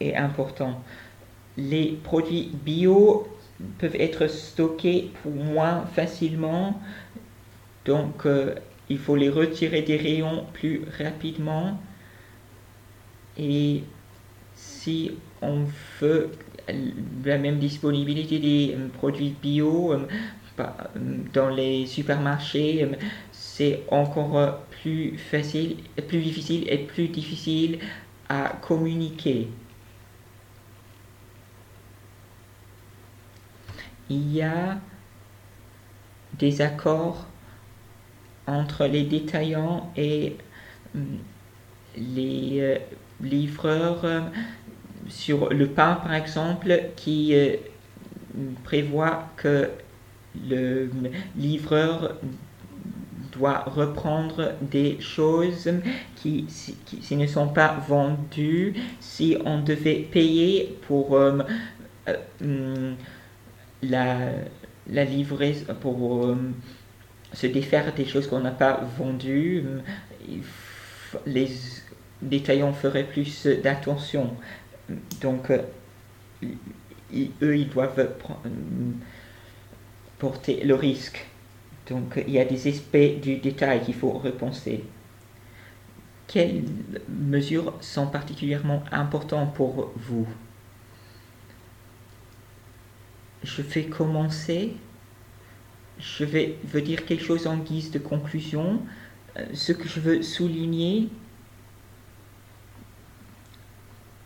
[0.00, 0.80] est important.
[1.56, 3.26] Les produits bio
[3.78, 6.80] peuvent être stockés moins facilement,
[7.84, 8.54] donc euh,
[8.88, 11.80] il faut les retirer des rayons plus rapidement.
[13.38, 13.82] Et
[14.54, 15.64] si on
[16.00, 16.30] veut
[17.24, 20.06] la même disponibilité des euh, produits bio euh,
[21.32, 22.88] dans les supermarchés,
[23.30, 25.76] c'est encore plus facile,
[26.08, 27.78] plus difficile et plus difficile
[28.28, 29.48] à communiquer.
[34.08, 34.78] Il y a
[36.38, 37.26] des accords
[38.46, 40.36] entre les détaillants et
[40.94, 41.18] hum,
[41.96, 42.78] les euh,
[43.20, 44.20] livreurs euh,
[45.08, 47.56] sur le pain par exemple qui euh,
[48.64, 49.70] prévoit que
[50.48, 50.90] le
[51.36, 52.16] livreur
[53.32, 55.70] doit reprendre des choses
[56.16, 56.46] qui,
[56.84, 58.74] qui, ne sont pas vendues.
[59.00, 61.42] Si on devait payer pour euh,
[63.82, 64.18] la,
[64.88, 66.36] la livraison, pour euh,
[67.32, 69.64] se défaire des choses qu'on n'a pas vendues,
[71.26, 71.50] les
[72.22, 74.34] détaillants feraient plus d'attention.
[75.20, 75.62] Donc, eux,
[77.12, 78.08] ils doivent
[80.18, 81.26] porter le risque.
[81.88, 84.84] Donc il y a des aspects du détail qu'il faut repenser.
[86.26, 86.64] Quelles
[87.08, 90.26] mesures sont particulièrement importantes pour vous?
[93.46, 94.76] Je vais commencer.
[95.98, 98.82] je vais veux dire quelque chose en guise de conclusion.
[99.38, 101.10] Euh, ce que je veux souligner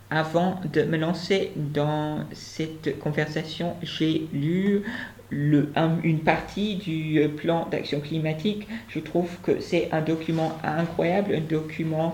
[0.09, 4.83] avant de me lancer dans cette conversation, j'ai lu
[5.31, 8.67] une partie du euh, plan d'action climatique.
[8.89, 12.13] Je trouve que c'est un document incroyable, un document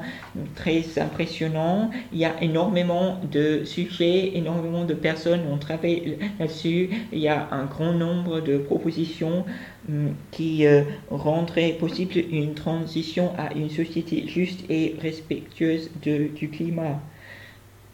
[0.55, 1.89] très impressionnant.
[2.13, 6.89] Il y a énormément de sujets, énormément de personnes ont travaillé là-dessus.
[7.11, 9.45] Il y a un grand nombre de propositions
[9.89, 16.99] hum, qui euh, rendraient possible une transition à une société juste et respectueuse du climat.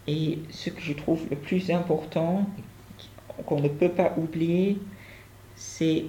[0.08, 2.46] Et ce que je trouve le plus important,
[3.46, 4.78] qu'on ne peut pas oublier,
[5.56, 6.06] c'est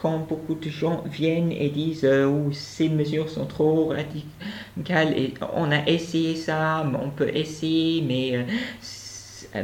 [0.00, 5.70] quand beaucoup de gens viennent et disent euh, ces mesures sont trop radicales et on
[5.70, 8.46] a essayé ça, on peut essayer, mais
[9.54, 9.62] euh,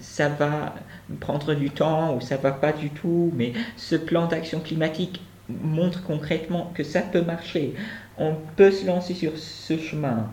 [0.00, 0.74] ça va
[1.20, 3.30] prendre du temps ou ça va pas du tout.
[3.34, 7.74] Mais ce plan d'action climatique montre concrètement que ça peut marcher.
[8.16, 10.30] On peut se lancer sur ce chemin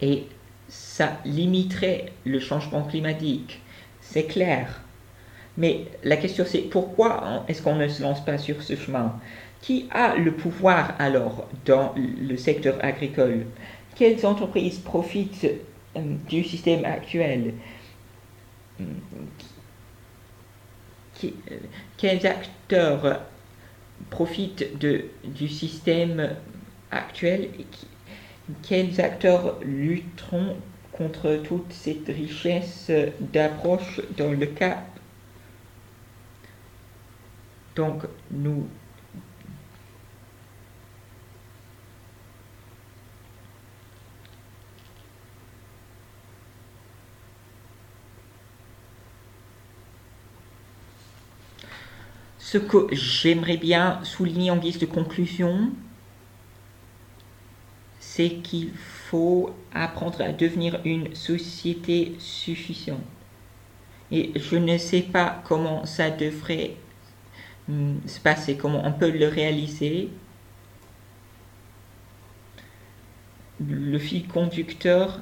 [0.00, 0.26] et
[0.68, 3.60] ça limiterait le changement climatique.
[4.00, 4.82] C'est clair.
[5.58, 9.20] Mais la question c'est pourquoi est-ce qu'on ne se lance pas sur ce chemin?
[9.60, 13.44] Qui a le pouvoir alors dans le secteur agricole?
[13.96, 15.48] Quelles entreprises profitent
[15.96, 17.54] euh, du système actuel?
[21.96, 23.22] Quels acteurs
[24.10, 26.36] profitent de, du système
[26.92, 27.48] actuel?
[28.62, 30.56] Quels acteurs lutteront
[30.92, 32.92] contre toute cette richesse
[33.32, 34.84] d'approche dans le cas
[37.78, 38.02] donc,
[38.32, 38.66] nous
[52.40, 55.70] Ce que j'aimerais bien souligner en guise de conclusion,
[58.00, 63.02] c'est qu'il faut apprendre à devenir une société suffisante.
[64.10, 66.76] Et je ne sais pas comment ça devrait
[68.06, 70.08] se passer, comment on peut le réaliser?
[73.60, 75.20] Le fil conducteur,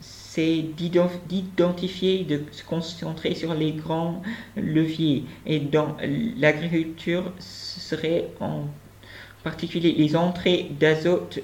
[0.00, 4.22] c'est d'identifier, de se concentrer sur les grands
[4.56, 5.24] leviers.
[5.46, 5.96] Et dans
[6.36, 8.64] l'agriculture, ce serait en
[9.42, 11.38] particulier les entrées d'azote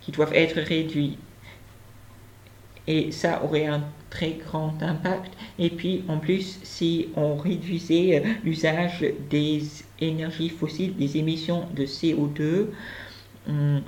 [0.00, 1.18] qui doivent être réduites.
[2.86, 5.32] Et ça aurait un très grand impact.
[5.58, 9.62] Et puis en plus, si on réduisait euh, l'usage des
[10.00, 12.66] énergies fossiles, des émissions de CO2,
[13.48, 13.82] on,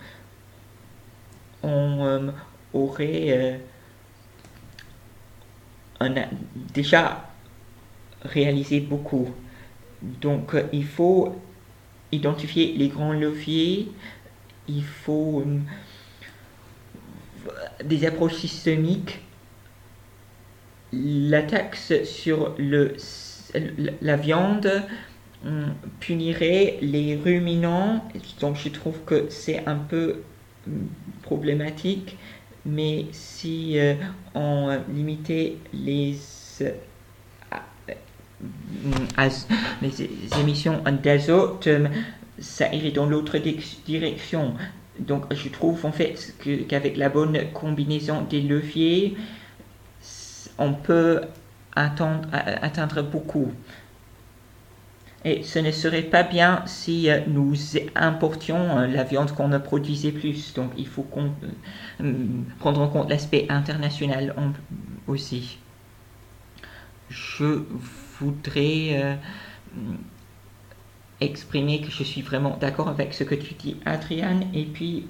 [1.62, 2.30] euh,
[2.72, 3.58] aurait
[6.00, 6.24] euh,
[6.74, 7.30] déjà
[8.22, 9.28] réalisé beaucoup.
[10.02, 11.36] Donc il faut
[12.12, 13.90] identifier les grands leviers,
[14.68, 15.44] il faut
[17.84, 19.20] des approches systémiques
[20.92, 22.94] la taxe sur le,
[24.00, 24.70] la viande
[26.00, 28.04] punirait les ruminants,
[28.40, 30.22] donc je trouve que c'est un peu
[30.66, 30.88] hum,
[31.22, 32.16] problématique,
[32.66, 33.94] mais si euh,
[34.34, 36.16] on limitait les,
[38.42, 39.06] hum,
[39.82, 40.08] les
[40.40, 41.68] émissions d'azote,
[42.40, 43.38] ça irait dans l'autre
[43.86, 44.54] direction.
[44.98, 46.34] Donc je trouve en fait
[46.68, 49.16] qu'avec la bonne combinaison des leviers,
[50.58, 51.22] on peut
[51.74, 53.52] atteindre beaucoup.
[55.24, 57.54] Et ce ne serait pas bien si euh, nous
[57.96, 60.54] importions euh, la viande qu'on ne produisait plus.
[60.54, 62.24] Donc il faut euh,
[62.60, 64.34] prendre en compte l'aspect international
[65.08, 65.58] aussi.
[67.10, 67.62] Je
[68.20, 69.18] voudrais
[71.20, 75.08] exprimer que je suis vraiment d'accord avec ce que tu dis, Adrian, et puis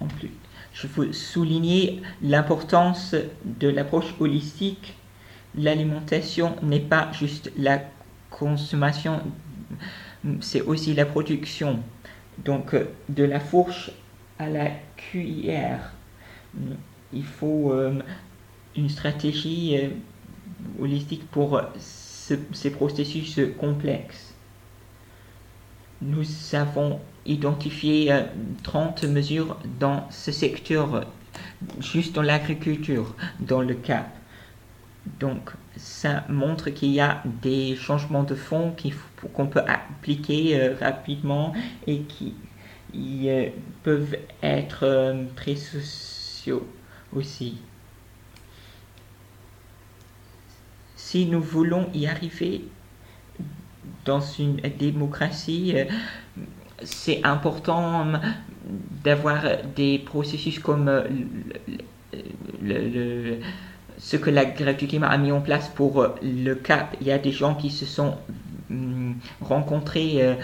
[0.00, 0.30] en plus
[0.74, 3.14] je veux souligner l'importance
[3.44, 4.94] de l'approche holistique.
[5.56, 7.80] L'alimentation n'est pas juste la
[8.28, 9.22] consommation,
[10.40, 11.78] c'est aussi la production.
[12.44, 12.74] Donc
[13.08, 13.92] de la fourche
[14.40, 15.92] à la cuillère,
[17.12, 18.02] il faut euh,
[18.76, 19.90] une stratégie euh,
[20.80, 24.34] holistique pour ces processus complexes.
[26.02, 28.12] Nous avons identifié
[28.62, 31.06] 30 mesures dans ce secteur,
[31.80, 34.06] juste dans l'agriculture, dans le CAP.
[35.20, 38.74] Donc, ça montre qu'il y a des changements de fond
[39.32, 41.52] qu'on peut appliquer euh, rapidement
[41.86, 42.34] et qui
[43.28, 43.48] euh,
[43.82, 46.66] peuvent être euh, très sociaux
[47.14, 47.58] aussi.
[50.96, 52.64] Si nous voulons y arriver,
[54.04, 55.74] dans une démocratie,
[56.82, 58.06] c'est important
[59.04, 59.42] d'avoir
[59.76, 60.90] des processus comme
[62.62, 63.38] le,
[63.98, 66.96] ce que la grève du climat a mis en place pour le CAP.
[67.00, 68.16] Il y a des gens qui se sont
[68.70, 70.36] hum, rencontrés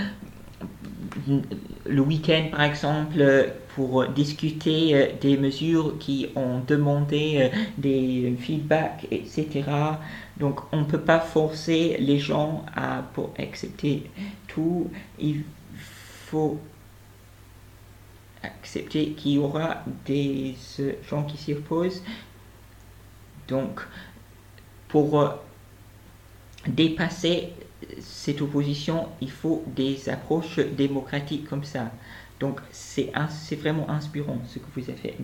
[1.86, 9.06] le week-end, par exemple, pour discuter euh, des mesures qui ont demandé euh, des feedbacks,
[9.10, 9.62] etc.
[10.38, 14.10] Donc, on ne peut pas forcer les gens à pour accepter
[14.48, 14.90] tout.
[16.30, 16.60] Faut
[18.42, 20.54] accepter qu'il y aura des
[21.08, 22.02] gens qui s'y opposent.
[23.48, 23.80] Donc,
[24.88, 25.30] pour euh,
[26.66, 27.52] dépasser
[28.00, 31.90] cette opposition, il faut des approches démocratiques comme ça.
[32.38, 33.12] Donc c'est
[33.56, 35.16] vraiment inspirant ce que vous avez fait.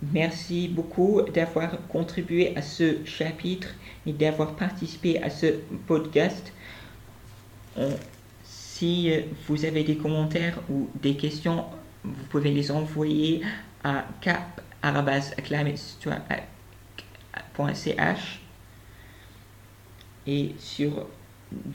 [0.00, 3.74] Merci beaucoup d'avoir contribué à ce chapitre
[4.06, 5.46] et d'avoir participé à ce
[5.86, 6.52] podcast.
[8.44, 9.10] Si
[9.46, 11.64] vous avez des commentaires ou des questions,
[12.04, 13.42] vous pouvez les envoyer
[13.84, 14.50] à cap.ch
[20.26, 21.06] et sur